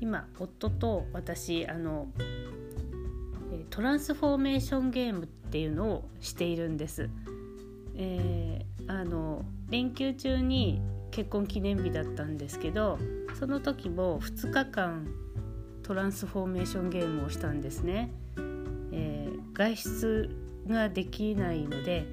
[0.00, 2.08] 今夫と私あの
[3.70, 7.08] トランスフォーメーションゲームっていうのをしているんです。
[7.94, 10.80] えー、あの連休中に
[11.10, 12.98] 結婚記念日だったんですけど
[13.38, 15.08] その時も2日間
[15.82, 18.10] トランスフォーメーションゲームをしたんですね。
[18.92, 20.30] えー、外出
[20.68, 22.06] ができないので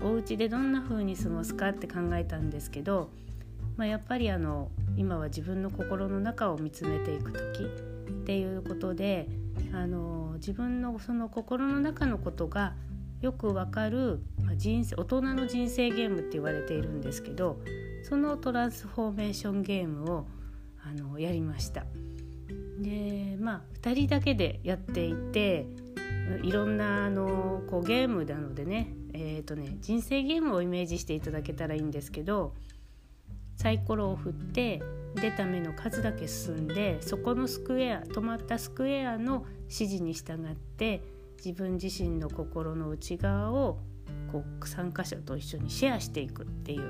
[0.00, 3.10] お家でどんな風に過ごすかって考えたんですけど
[3.78, 9.28] まあ、やっぱりあの今は自分の心の中を見つめていく時っていうことで
[9.72, 12.74] あの自分のその心の中のことが
[13.20, 17.60] よくわかる、ま、人生大人の人生ゲームって言われているんですけど
[18.02, 20.26] そのトランスフォーメーションゲームを
[20.84, 21.84] あのやりました。
[22.80, 25.66] でまあ2人だけでやっていて
[26.42, 32.54] いろんなあのこうゲームなのでね,、えーとね人生ゲームをイメージしていただけたらいいんですけど
[33.58, 34.80] サイコロを振って
[35.16, 41.02] 出た目の数だけ進んでそこのスクエア止まったスクエアの指示に従って
[41.44, 43.80] 自分自身の心の内側を
[44.30, 46.88] こう参加者と一緒にシェアしていくっていう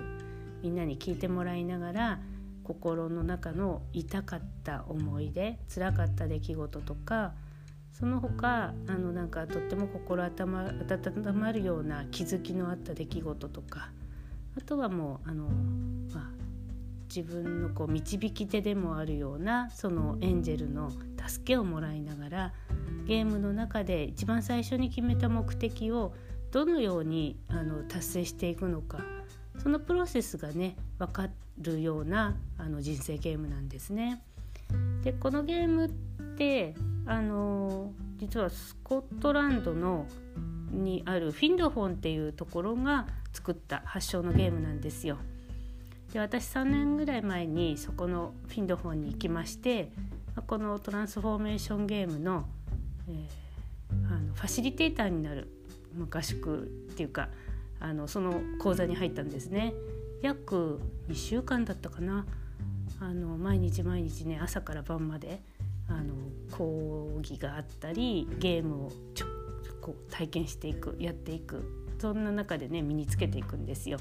[0.63, 2.21] みんなに聞いてもらいながら
[2.65, 7.33] 心の中の痛かった思い出辛かった出来事とか
[7.93, 13.91] その他あのなんかとっても心温まるような気づきのあった出来事とか
[14.57, 15.49] あとはもうあの、
[16.13, 16.38] まあ、
[17.09, 20.91] 自分のこう導き手でもあるようなそのエンジェルの
[21.27, 22.53] 助けをもらいながら
[23.07, 26.13] ゲームの中で一番最初に決めた目的を
[26.51, 29.01] どのようにあの達成していくのか
[29.63, 34.23] そのプロセスがね分かるようなあの人生ゲームなんですね。
[35.03, 35.91] でこのゲームっ
[36.37, 36.75] て
[37.07, 40.07] あの実はスコットランドの
[40.71, 45.19] にあるフィンドフォンっていうところが作った発祥のゲームなんですよ。
[46.13, 49.91] で私3年ぐらい前にそこのフィンドフォンに行きまして
[50.47, 52.47] このトランスフォーメーションゲームの,、
[53.09, 55.49] えー、あのファシリテーターになる
[56.11, 57.29] 合宿っていうか
[57.81, 59.75] あのその講座に入ったんですね
[60.23, 62.27] 約2週間だったかな
[63.01, 65.41] あの毎日毎日ね朝から晩まで
[65.89, 66.15] あの
[66.51, 69.27] 講義があったりゲームをちょ
[69.81, 73.99] こう体験していくやっていくそんな中でね身につけていくんですよ。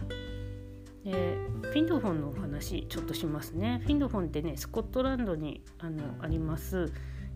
[1.07, 3.79] でフィンドフォンのお話ちょっとしますね。
[3.83, 6.91] フィンドフォンってねスコットランドにあのあります。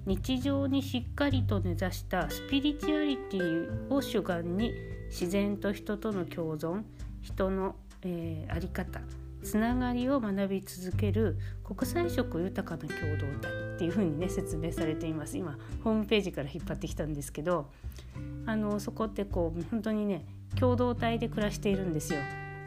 [0.06, 4.74] 日常にしっかりと根ざしたスピリチュアリティを主眼に
[5.10, 6.84] 自然と人との共存
[7.22, 9.00] 人の、えー、あり方
[9.44, 15.38] つながりを学び続ける国際色豊かな共同体っていう風にね説明されています。
[15.38, 17.70] 今ホームページから引っ張ってきたんですけど
[18.48, 20.26] あのそこってこう本当にね
[20.60, 22.20] 共同体で暮らしているんですよ。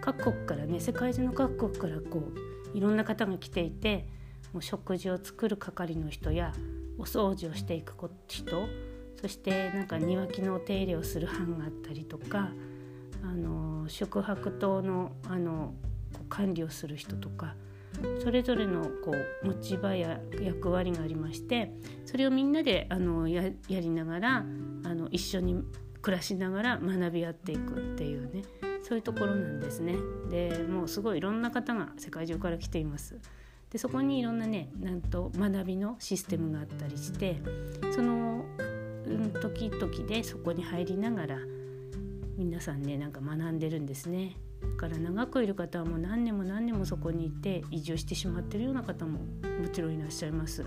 [0.04, 2.30] 各国からね世界中の各国からこ
[2.74, 4.06] ういろんな方が来ていて
[4.52, 6.52] もう食事を作る係の人や
[6.98, 7.94] お掃除をしていく
[8.28, 8.68] 人
[9.18, 12.50] そしてなんか庭木のお手入れをする班があったりとか
[13.22, 15.72] あの宿泊棟のあの
[16.28, 17.54] 管理をする人とか
[18.22, 19.12] それぞれのこ
[19.42, 21.72] う持ち場や役割がありまして
[22.04, 24.42] それをみんなであのやりながらあ
[24.94, 25.62] の一緒に
[26.02, 28.42] 暮らしながら学び合っていくっていうね。
[28.84, 29.96] そういうところなんですね。
[30.30, 33.18] でもうすごいいろんな方が世界中から来ています。
[33.70, 37.40] でそこにいろんなねなんと学びのシステムがあったりして
[37.90, 38.44] その、
[39.40, 41.38] 時々でそこに入りながら
[42.36, 44.36] 皆さんねなんか学んでるんですね。
[44.60, 50.64] だから長くいる方はもう何年も何年もそこにいて移住してしまってるような方ももちろんいらっしゃいます。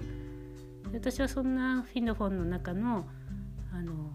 [0.91, 3.07] 私はそんなフィンドフォンの中の
[3.71, 4.11] あの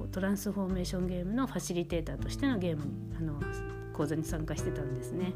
[0.00, 3.38] こうトランスフォーメーションゲームのファシリテーターとしてのゲームにあの
[3.92, 5.34] 講座に参加してたんですね。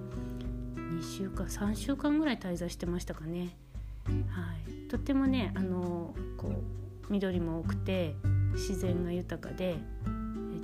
[0.76, 3.58] 2週間3週間ぐらい滞在してましたかね。
[4.06, 4.12] は
[4.66, 4.88] い。
[4.88, 8.14] とってもねあのこう緑も多くて
[8.54, 9.76] 自然が豊かで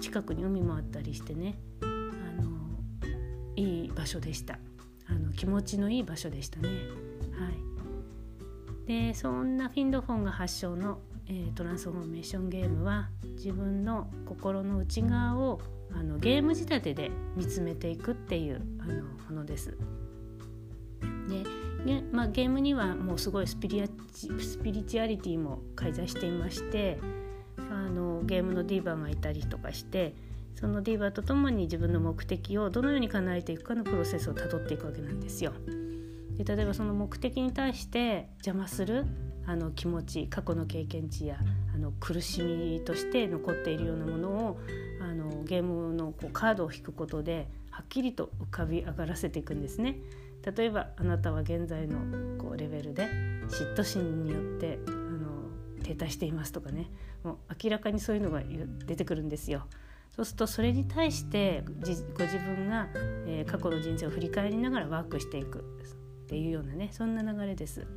[0.01, 1.85] 近くに海もあったりしてねあ
[2.43, 2.49] の
[3.57, 4.59] いい場所でした。
[5.09, 6.69] あの気持ちのいい場所でしたね。
[6.69, 6.75] は
[8.87, 9.11] い。
[9.11, 11.01] でそんなフィンドフォンが発祥の、
[11.31, 15.61] えー、トランスフォーメーションゲームは自分の心の内側を
[15.93, 19.77] あのゲーム仕立てで見つめていくっていうあのものです。
[21.31, 26.99] でまあ、ゲームにはもうすごいスピリアスピリチュアリティも介在していまして
[27.57, 30.15] あのゲームのディーバーがいたりとかして
[30.57, 35.53] そのディーバーとともに自分の目的をどのように叶えていくかのプロセスをたどっていくわけなんですよ。
[36.37, 39.07] で例えばその目的に対して邪魔する
[39.47, 41.39] あの気持ち過去の経験値や
[41.75, 44.61] あの苦しみとして残っているようなものを
[45.01, 49.97] あのゲームのこうカードを引くことではっきりと浮かび上がらせていくんですね。
[50.57, 53.07] 例えばあなたは現在のこうレベルで
[53.49, 55.51] 嫉妬心によってあの
[55.83, 56.91] 停滞していますとかね
[57.23, 58.43] もう明らかにそういうのが
[58.87, 59.67] 出てくるんですよ。
[60.11, 62.03] そうするとそれに対してご自
[62.39, 62.89] 分が、
[63.27, 65.63] えー、過去の人生を振り返りながらワークしていくっ
[66.27, 67.81] ていうようなねそんな流れです。
[67.81, 67.89] はい、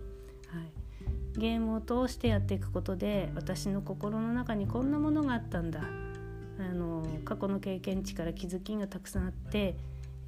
[1.38, 5.82] ゲームを通してやっていくことで私の心の中にこんなものがあったんだ
[6.60, 9.76] あの過去の経験値から気づきがたくさんあって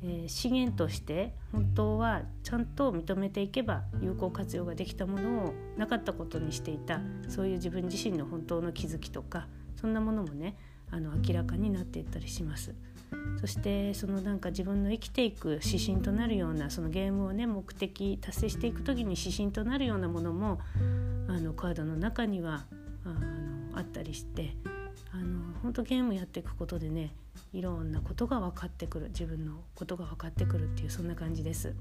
[0.03, 9.47] えー、資源として本当はちゃんと認めていけば有効活用ができたものをなかったことにしていたそういう自分自身の本当の気づきとか
[9.79, 10.57] そんなものもね
[10.91, 12.75] あの明らかになっていったりします。
[13.39, 20.59] そしてそのなんか自分の生きていく指針となるようなそのゲームをね目的達成していく時に指針となるようなものも
[21.27, 22.65] あのカードの中には
[23.05, 24.55] あのあったりして
[25.11, 27.13] あの本当ゲームやっていくことでね
[27.53, 31.73] いろんなことが分かってくる自分のことが分かってくるっていうそんな感じです。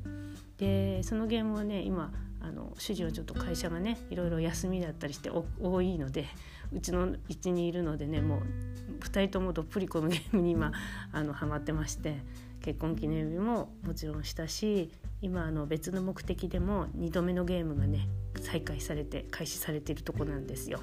[0.58, 2.12] でそのゲームはね今
[2.46, 6.26] あの主人はちょっと会社がねいろいろ休みだったりして多いので
[6.72, 10.72] うちの一にいるのでねもう2人ともどっぷりこのゲームに今
[11.12, 12.18] あのハマってまして
[12.60, 14.90] 結婚記念日ももちろんしたし
[15.22, 18.08] 今あの別の目的でも2度目のゲームがね
[18.42, 20.80] 再開されて開始されているとこなんですよ。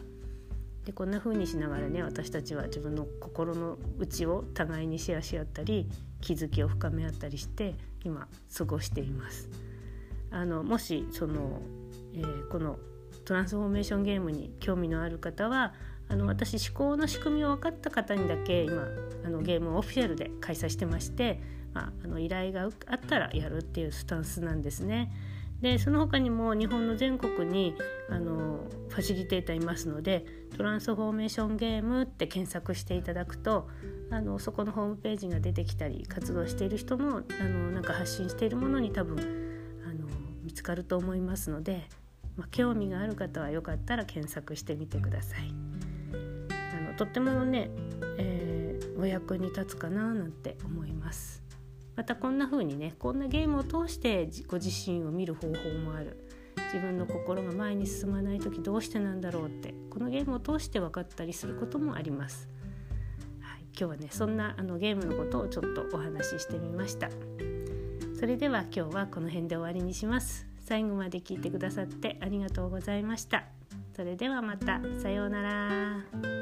[0.85, 5.87] でこんな風にしながらね私たちは自分の心の内を互いにシェアし合ったり
[6.21, 9.70] 気づきを深め合ったりして今過ごしています。
[10.31, 11.61] あのもしその、
[12.15, 12.79] えー、この
[13.25, 15.73] トランスフォーメーションゲームに興味のある方は
[16.09, 18.85] あの私思考の仕組みを分かった方にだけ今
[19.25, 21.41] あのゲームをオフィシャルで開催してまして、
[21.73, 25.11] まあ、あの依頼があったらやるっていうスタンスなんですね。
[25.61, 27.75] でその他にも日本の全国に
[28.09, 30.25] あのファシリテーターいますので
[30.57, 33.69] トランスフォーメーションゲームって検索していただくと
[34.09, 39.50] あのそこのホームページが出てきたり活動している人もあのなんか発信しているものに多分
[40.51, 41.87] 見つかると思いますので、
[42.35, 45.53] まあ、興味がある方はよかったら検索してみてください。
[46.77, 47.69] あのとってもね、
[48.17, 51.41] えー、お役に立つかななんて思います。
[51.95, 55.53] またこんな風にねこんなゲームを通してご自身を見る方法
[55.85, 56.27] もある
[56.73, 62.49] 自分の心が前に進まない時どうしてなんだろうってこのゲームを通して分かったりすることもあります。
[63.39, 67.09] はい、今日はねそんなあのゲームのことをちょっとお話ししてみました。
[68.21, 70.45] それでは今日はこの辺で終わりにします。
[70.59, 73.45] 最後まで聞いてくださってありがとうございました。
[73.95, 76.40] それではまたさようなら。